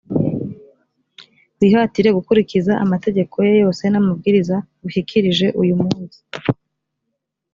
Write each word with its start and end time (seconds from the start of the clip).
wihatire 1.59 2.09
gukurikiza 2.17 2.73
amategeko 2.83 3.35
ye 3.47 3.53
yose 3.63 3.83
n’amabwiriza 3.89 4.55
ngushyikirije 4.81 5.47
uyu 5.61 5.73
munsi, 5.81 6.19